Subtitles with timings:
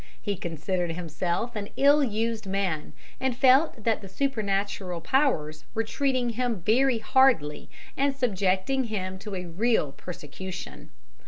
[0.19, 6.31] He considered himself an ill used man, and felt that the supernatural powers were treating
[6.31, 10.89] him very hardly, and subjecting him to a real persecution.